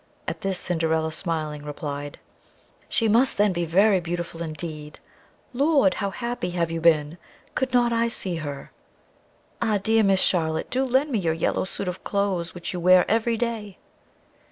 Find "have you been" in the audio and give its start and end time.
6.49-7.19